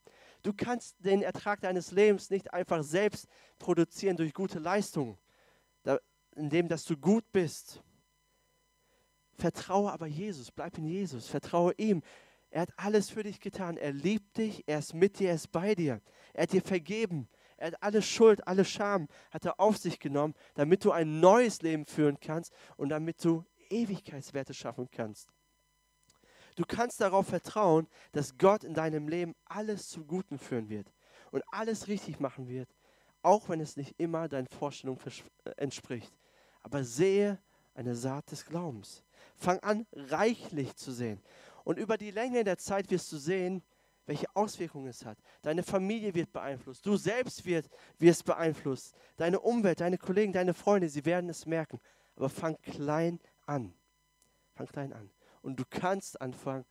[0.42, 3.26] Du kannst den Ertrag deines Lebens nicht einfach selbst
[3.59, 5.18] produzieren durch gute Leistungen,
[6.35, 7.83] indem dass du gut bist.
[9.35, 12.02] Vertraue aber Jesus, bleib in Jesus, vertraue ihm.
[12.50, 13.76] Er hat alles für dich getan.
[13.76, 16.00] Er liebt dich, er ist mit dir, er ist bei dir.
[16.35, 17.28] Er hat dir vergeben.
[17.56, 21.62] Er hat alle Schuld, alle Scham hat er auf sich genommen, damit du ein neues
[21.62, 25.28] Leben führen kannst und damit du Ewigkeitswerte schaffen kannst.
[26.57, 30.93] Du kannst darauf vertrauen, dass Gott in deinem Leben alles zum Guten führen wird
[31.31, 32.69] und alles richtig machen wird,
[33.23, 35.01] auch wenn es nicht immer deinen Vorstellungen
[35.45, 36.13] äh, entspricht.
[36.63, 37.39] Aber sehe
[37.75, 39.05] eine Saat des Glaubens.
[39.37, 41.21] Fang an, reichlich zu sehen.
[41.65, 43.63] Und über die Länge der Zeit wirst du sehen,
[44.07, 45.19] welche Auswirkungen es hat.
[45.43, 50.89] Deine Familie wird beeinflusst, du selbst wird, wirst beeinflusst, deine Umwelt, deine Kollegen, deine Freunde,
[50.89, 51.79] sie werden es merken.
[52.17, 53.73] Aber fang klein an.
[54.55, 55.11] Fang klein an.
[55.42, 56.64] Und du kannst anfangen,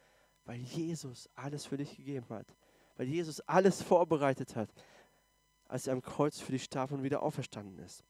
[0.45, 2.47] weil Jesus alles für dich gegeben hat.
[2.95, 4.69] Weil Jesus alles vorbereitet hat,
[5.65, 8.03] als er am Kreuz für dich starb und wieder auferstanden ist.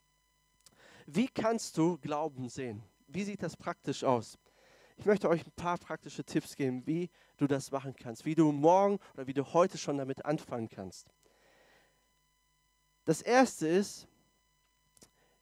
[1.06, 2.84] Wie kannst du Glauben sehen?
[3.08, 4.38] Wie sieht das praktisch aus?
[4.98, 8.52] Ich möchte euch ein paar praktische Tipps geben, wie du das machen kannst, wie du
[8.52, 11.10] morgen oder wie du heute schon damit anfangen kannst.
[13.06, 14.08] Das erste ist,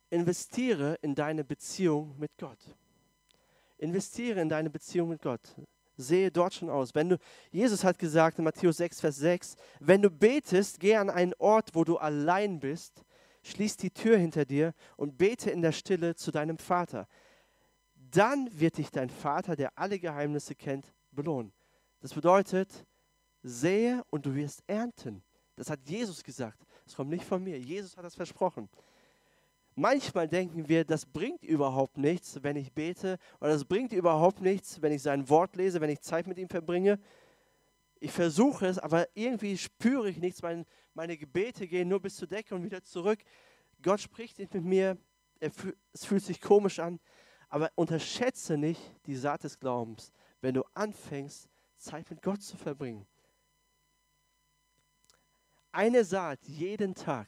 [0.09, 2.59] investiere in deine Beziehung mit Gott.
[3.77, 5.55] Investiere in deine Beziehung mit Gott.
[5.95, 6.93] Sehe dort schon aus.
[6.93, 7.17] Wenn du,
[7.51, 11.73] Jesus hat gesagt in Matthäus 6, Vers 6, wenn du betest, geh an einen Ort,
[11.73, 13.03] wo du allein bist,
[13.43, 17.07] schließ die Tür hinter dir und bete in der Stille zu deinem Vater
[18.11, 21.51] dann wird dich dein Vater, der alle Geheimnisse kennt, belohnen.
[21.99, 22.85] Das bedeutet,
[23.43, 25.23] sehe und du wirst ernten.
[25.55, 26.63] Das hat Jesus gesagt.
[26.85, 27.59] Das kommt nicht von mir.
[27.59, 28.69] Jesus hat das versprochen.
[29.79, 34.81] Manchmal denken wir, das bringt überhaupt nichts, wenn ich bete, oder das bringt überhaupt nichts,
[34.81, 36.99] wenn ich sein Wort lese, wenn ich Zeit mit ihm verbringe.
[37.99, 40.41] Ich versuche es, aber irgendwie spüre ich nichts.
[40.41, 43.19] Meine, meine Gebete gehen nur bis zur Decke und wieder zurück.
[43.83, 44.97] Gott spricht nicht mit mir.
[45.39, 46.99] es fühlt sich komisch an.
[47.47, 50.11] Aber unterschätze nicht die Saat des Glaubens,
[50.41, 53.05] wenn du anfängst, Zeit mit Gott zu verbringen.
[55.71, 57.27] Eine Saat jeden Tag.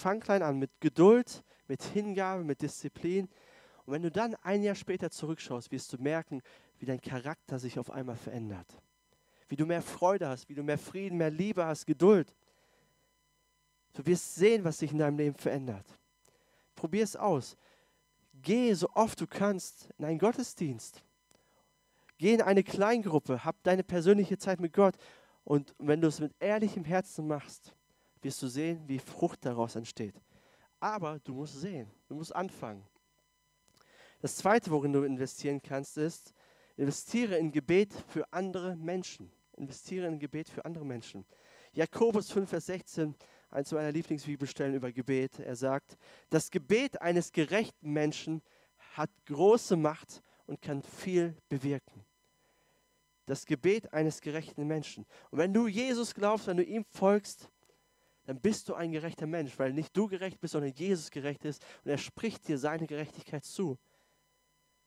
[0.00, 3.28] Fang klein an mit Geduld, mit Hingabe, mit Disziplin.
[3.84, 6.40] Und wenn du dann ein Jahr später zurückschaust, wirst du merken,
[6.78, 8.80] wie dein Charakter sich auf einmal verändert.
[9.48, 12.34] Wie du mehr Freude hast, wie du mehr Frieden, mehr Liebe hast, Geduld.
[13.92, 15.86] Du wirst sehen, was sich in deinem Leben verändert.
[16.76, 17.56] Probier es aus.
[18.40, 21.02] Geh so oft du kannst in einen Gottesdienst.
[22.16, 24.94] Geh in eine Kleingruppe, hab deine persönliche Zeit mit Gott.
[25.44, 27.74] Und wenn du es mit ehrlichem Herzen machst,
[28.22, 30.14] wirst du sehen, wie Frucht daraus entsteht.
[30.78, 32.86] Aber du musst sehen, du musst anfangen.
[34.20, 36.34] Das Zweite, worin du investieren kannst, ist,
[36.76, 39.30] investiere in Gebet für andere Menschen.
[39.56, 41.24] Investiere in Gebet für andere Menschen.
[41.72, 43.14] Jakobus 5, Vers 16
[43.50, 45.38] eins meiner Lieblingsbibelstellen über Gebet.
[45.40, 45.96] Er sagt,
[46.30, 48.42] das Gebet eines gerechten Menschen
[48.92, 52.04] hat große Macht und kann viel bewirken.
[53.26, 55.06] Das Gebet eines gerechten Menschen.
[55.30, 57.48] Und wenn du Jesus glaubst, wenn du ihm folgst,
[58.24, 61.64] dann bist du ein gerechter Mensch, weil nicht du gerecht bist, sondern Jesus gerecht ist
[61.84, 63.78] und er spricht dir seine Gerechtigkeit zu.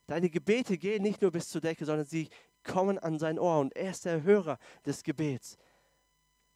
[0.07, 2.29] Deine Gebete gehen nicht nur bis zur Decke, sondern sie
[2.63, 5.57] kommen an sein Ohr und er ist der Hörer des Gebets,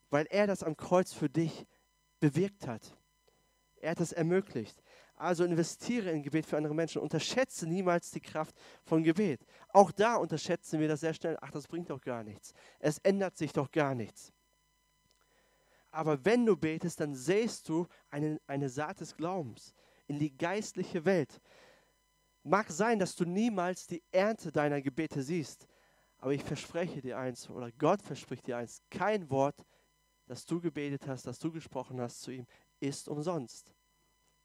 [0.10, 1.66] weil er das am Kreuz für dich
[2.20, 2.98] bewirkt hat.
[3.80, 4.82] Er hat es ermöglicht.
[5.16, 7.02] Also investiere in Gebet für andere Menschen.
[7.02, 9.46] Unterschätze niemals die Kraft von Gebet.
[9.70, 11.38] Auch da unterschätzen wir das sehr schnell.
[11.42, 12.54] Ach, das bringt doch gar nichts.
[12.80, 14.32] Es ändert sich doch gar nichts.
[15.98, 19.74] Aber wenn du betest, dann sähst du eine, eine Saat des Glaubens
[20.06, 21.42] in die geistliche Welt.
[22.44, 25.68] Mag sein, dass du niemals die Ernte deiner Gebete siehst.
[26.20, 29.66] Aber ich verspreche dir eins, oder Gott verspricht dir eins, kein Wort
[30.28, 32.46] das du gebetet hast, das du gesprochen hast zu ihm,
[32.80, 33.74] ist umsonst.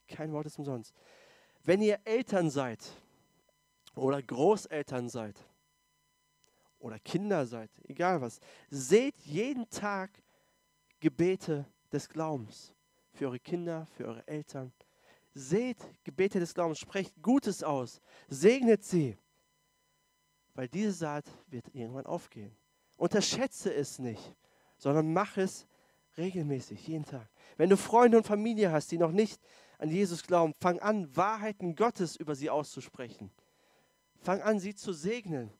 [0.08, 0.94] Kein Wort ist umsonst.
[1.64, 2.82] Wenn ihr Eltern seid
[3.94, 5.36] oder Großeltern seid
[6.78, 10.10] oder Kinder seid, egal was, seht jeden Tag
[11.02, 12.72] Gebete des Glaubens
[13.12, 14.72] für eure Kinder, für eure Eltern.
[15.34, 19.18] Seht Gebete des Glaubens, sprecht Gutes aus, segnet sie,
[20.54, 22.54] weil diese Saat wird irgendwann aufgehen.
[22.96, 24.36] Unterschätze es nicht,
[24.78, 25.66] sondern mach es
[26.18, 27.26] Regelmäßig, jeden Tag.
[27.56, 29.40] Wenn du Freunde und Familie hast, die noch nicht
[29.78, 33.30] an Jesus glauben, fang an, Wahrheiten Gottes über sie auszusprechen.
[34.20, 35.50] Fang an, sie zu segnen.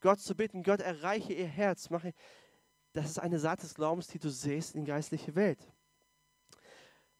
[0.00, 1.88] Gott zu bitten, Gott erreiche ihr Herz.
[1.88, 2.12] Mache,
[2.94, 5.58] das ist eine Saat des Glaubens, die du siehst in geistliche Welt.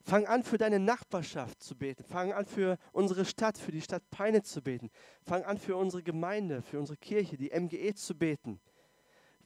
[0.06, 2.04] Fang an, für deine Nachbarschaft zu beten.
[2.04, 4.90] Fang an, für unsere Stadt, für die Stadt Peine zu beten.
[5.22, 8.60] Fang an, für unsere Gemeinde, für unsere Kirche, die MGE zu beten.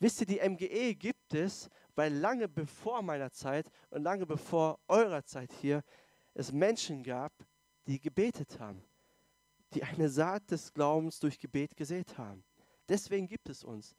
[0.01, 5.25] Wisst ihr, die MGE gibt es, weil lange bevor meiner Zeit und lange bevor eurer
[5.25, 5.83] Zeit hier
[6.35, 7.33] es Menschen gab,
[7.87, 8.83] die gebetet haben,
[9.73, 12.45] die eine Saat des Glaubens durch Gebet gesät haben.
[12.89, 13.97] Deswegen gibt es uns.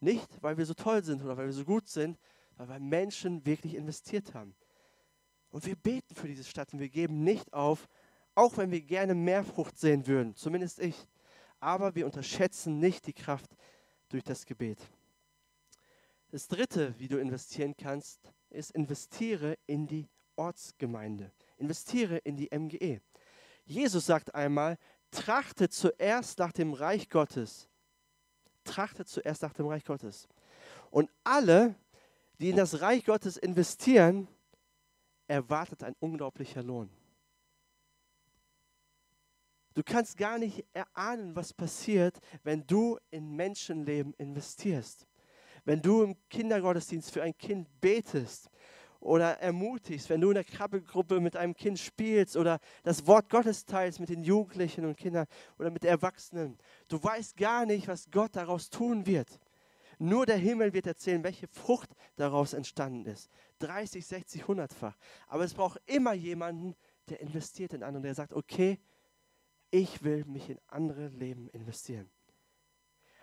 [0.00, 2.18] Nicht, weil wir so toll sind oder weil wir so gut sind,
[2.50, 4.54] sondern weil Menschen wirklich investiert haben.
[5.50, 7.88] Und wir beten für diese Stadt und wir geben nicht auf,
[8.34, 11.08] auch wenn wir gerne mehr Frucht sehen würden, zumindest ich.
[11.60, 13.50] Aber wir unterschätzen nicht die Kraft
[14.08, 14.78] durch das Gebet.
[16.30, 20.06] Das dritte, wie du investieren kannst, ist investiere in die
[20.36, 21.32] Ortsgemeinde.
[21.56, 23.00] Investiere in die MGE.
[23.64, 24.78] Jesus sagt einmal,
[25.10, 27.68] trachte zuerst nach dem Reich Gottes.
[28.68, 30.28] Trachte zuerst nach dem Reich Gottes.
[30.90, 31.74] Und alle,
[32.38, 34.28] die in das Reich Gottes investieren,
[35.26, 36.90] erwartet ein unglaublicher Lohn.
[39.74, 45.06] Du kannst gar nicht erahnen, was passiert, wenn du in Menschenleben investierst.
[45.64, 48.50] Wenn du im Kindergottesdienst für ein Kind betest
[49.00, 53.64] oder ermutigst, wenn du in der Krabbelgruppe mit einem Kind spielst oder das Wort Gottes
[53.64, 55.26] teilst mit den Jugendlichen und Kindern
[55.58, 56.58] oder mit Erwachsenen,
[56.88, 59.38] du weißt gar nicht, was Gott daraus tun wird.
[60.00, 63.30] Nur der Himmel wird erzählen, welche Frucht daraus entstanden ist.
[63.58, 64.96] 30, 60, 100-fach.
[65.26, 66.74] Aber es braucht immer jemanden,
[67.08, 68.78] der investiert in andere, der sagt, okay,
[69.70, 72.08] ich will mich in andere Leben investieren.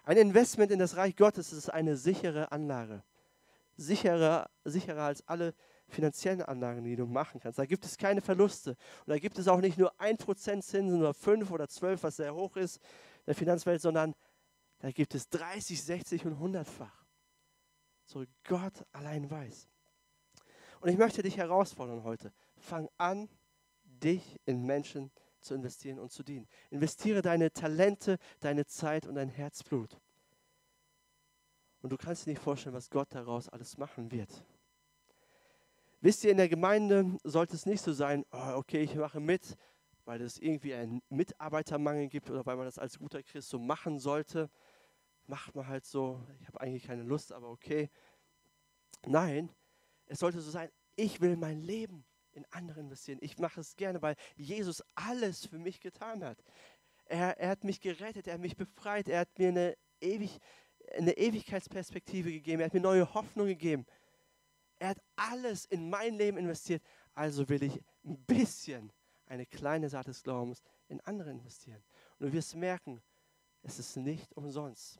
[0.03, 3.03] Ein Investment in das Reich Gottes ist eine sichere Anlage.
[3.77, 5.53] Sicherer, sicherer als alle
[5.87, 7.59] finanziellen Anlagen, die du machen kannst.
[7.59, 8.71] Da gibt es keine Verluste.
[8.71, 12.33] Und da gibt es auch nicht nur 1% Zinsen oder 5 oder 12, was sehr
[12.33, 14.15] hoch ist in der Finanzwelt, sondern
[14.79, 17.05] da gibt es 30, 60 und 100-fach.
[18.05, 19.67] So Gott allein weiß.
[20.79, 22.33] Und ich möchte dich herausfordern heute.
[22.57, 23.29] Fang an,
[23.83, 26.47] dich in Menschen zu zu investieren und zu dienen.
[26.71, 29.97] Investiere deine Talente, deine Zeit und dein Herzblut.
[31.85, 34.43] Und du kannst dir nicht vorstellen, was Gott daraus alles machen wird.
[36.01, 39.55] Wisst ihr, in der Gemeinde sollte es nicht so sein, oh, okay, ich mache mit,
[40.03, 43.99] weil es irgendwie einen Mitarbeitermangel gibt oder weil man das als guter Christ so machen
[43.99, 44.49] sollte.
[45.27, 47.91] Macht man halt so, ich habe eigentlich keine Lust, aber okay.
[49.05, 49.51] Nein,
[50.07, 53.19] es sollte so sein, ich will mein Leben in andere investieren.
[53.21, 56.43] Ich mache es gerne, weil Jesus alles für mich getan hat.
[57.05, 60.39] Er, er hat mich gerettet, er hat mich befreit, er hat mir eine, Ewig,
[60.95, 63.85] eine Ewigkeitsperspektive gegeben, er hat mir neue Hoffnung gegeben.
[64.79, 66.83] Er hat alles in mein Leben investiert.
[67.13, 68.91] Also will ich ein bisschen,
[69.27, 71.81] eine kleine Saat des Glaubens in andere investieren.
[72.19, 73.01] Und du wirst merken,
[73.63, 74.99] es ist nicht umsonst.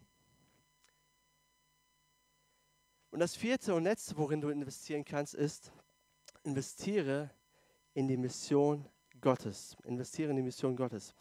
[3.12, 5.72] Und das vierte und letzte, worin du investieren kannst, ist,
[6.44, 7.30] investiere
[7.94, 8.90] in die Mission
[9.22, 9.78] Gottes.
[9.84, 11.14] Investiere in die Mission Gottes.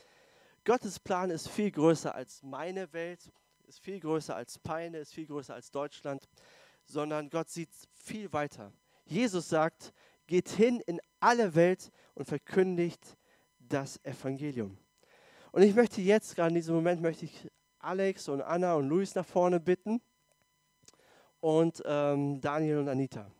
[0.65, 3.31] Gottes Plan ist viel größer als meine Welt,
[3.67, 6.29] ist viel größer als Peine, ist viel größer als Deutschland,
[6.85, 8.73] sondern Gott sieht viel weiter.
[9.05, 9.93] Jesus sagt,
[10.27, 13.17] geht hin in alle Welt und verkündigt
[13.59, 14.79] das Evangelium.
[15.53, 19.15] Und ich möchte jetzt, gerade in diesem Moment, möchte ich Alex und Anna und Luis
[19.15, 20.01] nach vorne bitten
[21.41, 23.31] und ähm, Daniel und Anita.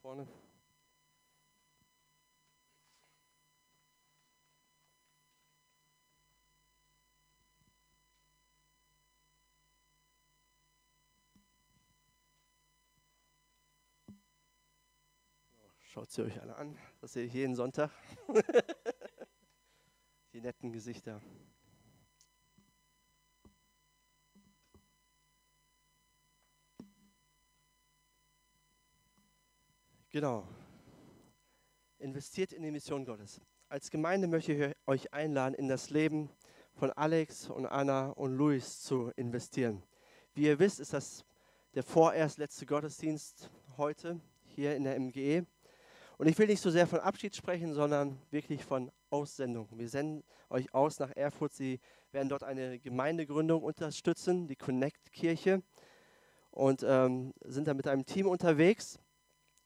[0.00, 0.26] Vorne.
[15.94, 16.76] Schaut sie euch alle an.
[17.00, 17.88] Das sehe ich jeden Sonntag.
[20.32, 21.22] Die netten Gesichter.
[30.10, 30.48] Genau.
[31.98, 33.40] Investiert in die Mission Gottes.
[33.68, 36.28] Als Gemeinde möchte ich euch einladen, in das Leben
[36.72, 39.84] von Alex und Anna und Luis zu investieren.
[40.34, 41.24] Wie ihr wisst, ist das
[41.74, 45.46] der vorerst letzte Gottesdienst heute hier in der MGE.
[46.16, 49.68] Und ich will nicht so sehr von Abschied sprechen, sondern wirklich von Aussendung.
[49.72, 51.52] Wir senden euch aus nach Erfurt.
[51.52, 51.80] Sie
[52.12, 55.62] werden dort eine Gemeindegründung unterstützen, die Connect-Kirche,
[56.52, 59.00] und ähm, sind da mit einem Team unterwegs.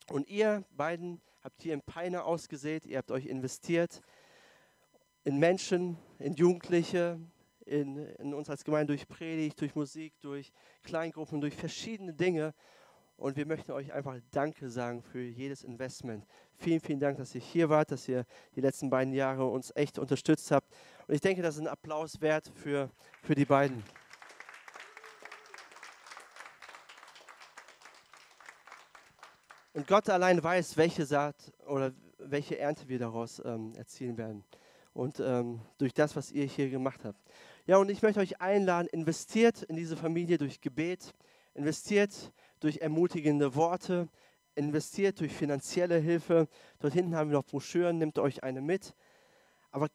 [0.09, 4.01] Und ihr beiden habt hier in Peine ausgesät, ihr habt euch investiert
[5.23, 7.19] in Menschen, in Jugendliche,
[7.65, 12.55] in, in uns als Gemeinde durch Predigt, durch Musik, durch Kleingruppen, durch verschiedene Dinge.
[13.19, 16.25] Und wir möchten euch einfach Danke sagen für jedes Investment.
[16.55, 19.99] Vielen, vielen Dank, dass ihr hier wart, dass ihr die letzten beiden Jahre uns echt
[19.99, 20.73] unterstützt habt.
[21.05, 22.89] Und ich denke, das ist ein Applaus wert für,
[23.21, 23.83] für die beiden.
[29.73, 34.45] Und Gott allein weiß, welche Saat oder welche Ernte wir daraus ähm, erzielen werden.
[34.93, 37.19] Und ähm, durch das, was ihr hier gemacht habt.
[37.65, 41.13] Ja, und ich möchte euch einladen, investiert in diese Familie durch Gebet,
[41.53, 44.09] investiert durch ermutigende Worte,
[44.55, 46.47] investiert durch finanzielle Hilfe.
[46.79, 48.93] Dort hinten haben wir noch Broschüren, nehmt euch eine mit.
[49.71, 49.87] Aber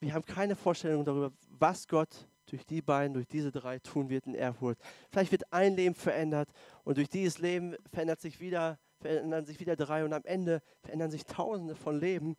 [0.00, 4.26] wir haben keine Vorstellung darüber, was Gott durch die beiden, durch diese drei tun wird
[4.26, 4.78] in Erfurt.
[5.10, 6.48] Vielleicht wird ein Leben verändert
[6.84, 11.10] und durch dieses Leben verändert sich wieder, verändern sich wieder drei und am Ende verändern
[11.10, 12.36] sich Tausende von Leben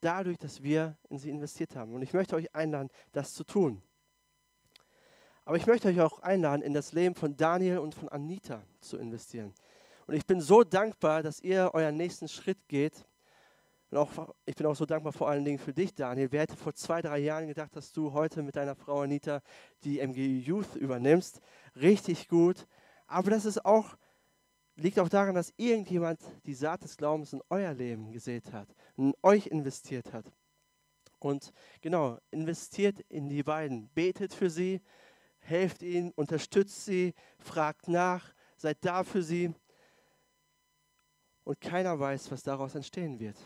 [0.00, 1.94] dadurch, dass wir in sie investiert haben.
[1.94, 3.82] Und ich möchte euch einladen, das zu tun.
[5.44, 8.96] Aber ich möchte euch auch einladen, in das Leben von Daniel und von Anita zu
[8.96, 9.52] investieren.
[10.06, 13.04] Und ich bin so dankbar, dass ihr euren nächsten Schritt geht.
[13.90, 16.30] Und auch, ich bin auch so dankbar vor allen Dingen für dich, Daniel.
[16.30, 19.42] Wer hätte vor zwei, drei Jahren gedacht, dass du heute mit deiner Frau Anita
[19.84, 21.40] die MG Youth übernimmst?
[21.76, 22.66] Richtig gut.
[23.06, 23.96] Aber das ist auch,
[24.76, 29.12] liegt auch daran, dass irgendjemand die Saat des Glaubens in euer Leben gesät hat, in
[29.22, 30.24] euch investiert hat.
[31.18, 34.80] Und genau, investiert in die beiden, betet für sie,
[35.42, 39.54] helft ihnen, unterstützt sie, fragt nach, seid da für sie.
[41.44, 43.36] Und keiner weiß, was daraus entstehen wird.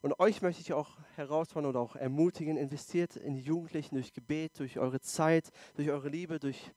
[0.00, 4.58] Und euch möchte ich auch herausfordern oder auch ermutigen, investiert in die Jugendlichen durch Gebet,
[4.58, 6.72] durch eure Zeit, durch eure Liebe, durch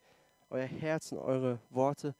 [0.49, 2.15] euer Herz und eure Worte.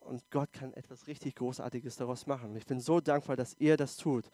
[0.00, 2.50] Und Gott kann etwas richtig Großartiges daraus machen.
[2.50, 4.30] Und ich bin so dankbar, dass ihr das tut.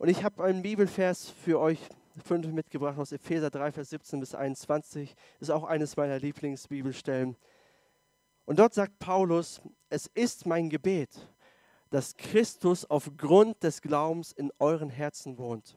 [0.00, 1.78] Und ich habe einen Bibelvers für euch
[2.24, 5.14] fünf mitgebracht aus Epheser 3, Vers 17 bis 21.
[5.40, 7.36] Ist auch eines meiner Lieblingsbibelstellen.
[8.46, 11.10] Und dort sagt Paulus, es ist mein Gebet,
[11.90, 15.76] dass Christus aufgrund des Glaubens in euren Herzen wohnt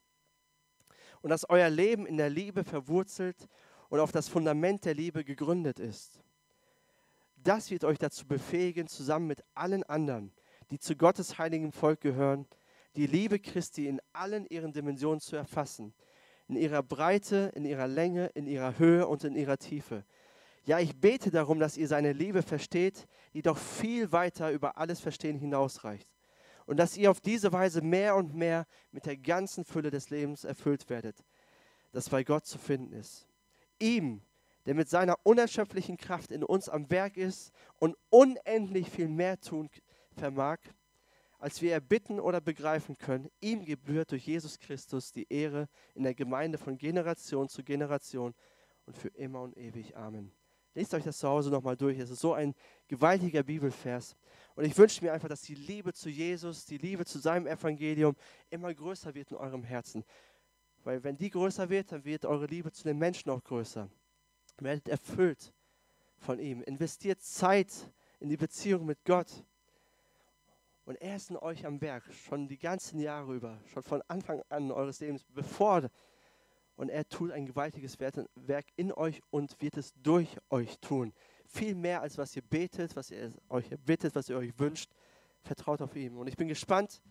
[1.22, 3.50] und dass euer Leben in der Liebe verwurzelt
[3.90, 6.22] und auf das Fundament der Liebe gegründet ist.
[7.36, 10.32] Das wird euch dazu befähigen, zusammen mit allen anderen,
[10.72, 12.48] die zu Gottes heiligem Volk gehören,
[12.96, 15.94] die Liebe Christi in allen ihren Dimensionen zu erfassen
[16.48, 20.04] in ihrer Breite, in ihrer Länge, in ihrer Höhe und in ihrer Tiefe.
[20.66, 25.00] Ja, ich bete darum, dass ihr seine Liebe versteht, die doch viel weiter über alles
[25.00, 26.08] Verstehen hinausreicht.
[26.66, 30.44] Und dass ihr auf diese Weise mehr und mehr mit der ganzen Fülle des Lebens
[30.44, 31.24] erfüllt werdet,
[31.92, 33.28] das bei Gott zu finden ist.
[33.80, 34.22] Ihm
[34.66, 39.70] der mit seiner unerschöpflichen Kraft in uns am Werk ist und unendlich viel mehr tun
[40.16, 40.60] vermag,
[41.44, 43.30] als wir erbitten oder begreifen können.
[43.42, 48.34] Ihm gebührt durch Jesus Christus die Ehre in der Gemeinde von Generation zu Generation
[48.86, 49.98] und für immer und ewig.
[49.98, 50.32] Amen.
[50.74, 52.00] Lest euch das zu Hause nochmal durch.
[52.00, 52.56] Es ist so ein
[52.88, 54.16] gewaltiger Bibelvers.
[54.56, 58.16] Und ich wünsche mir einfach, dass die Liebe zu Jesus, die Liebe zu seinem Evangelium
[58.50, 60.06] immer größer wird in eurem Herzen.
[60.86, 63.90] Weil wenn die größer wird, dann wird eure Liebe zu den Menschen auch größer.
[64.60, 65.54] Werdet erfüllt
[66.20, 66.62] von ihm.
[66.62, 67.92] Investiert Zeit
[68.22, 69.44] in die Beziehung mit Gott.
[70.86, 74.42] Und er ist in euch am Werk, schon die ganzen Jahre über, schon von Anfang
[74.50, 75.90] an eures Lebens, bevor.
[76.76, 81.14] Und er tut ein gewaltiges Werk in euch und wird es durch euch tun.
[81.46, 84.92] Viel mehr als was ihr betet, was ihr euch erbittet, was ihr euch wünscht.
[85.42, 86.18] Vertraut auf ihn.
[86.18, 87.02] Und ich bin gespannt,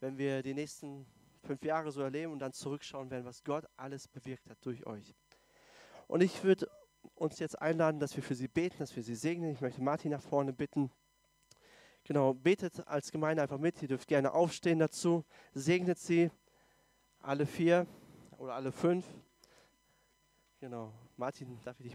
[0.00, 1.06] wenn wir die nächsten
[1.42, 5.14] fünf Jahre so erleben und dann zurückschauen werden, was Gott alles bewirkt hat durch euch.
[6.06, 6.68] Und ich würde
[7.14, 9.50] uns jetzt einladen, dass wir für sie beten, dass wir sie segnen.
[9.50, 10.90] Ich möchte Martin nach vorne bitten.
[12.04, 13.80] Genau, betet als Gemeinde einfach mit.
[13.80, 15.24] Ihr dürft gerne aufstehen dazu.
[15.54, 16.30] Segnet sie,
[17.20, 17.86] alle vier
[18.36, 19.06] oder alle fünf.
[20.60, 20.92] Genau.
[21.16, 21.92] Martin, darf ich dich bitten?